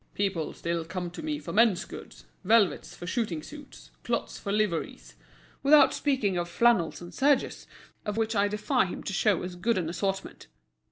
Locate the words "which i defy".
8.17-8.85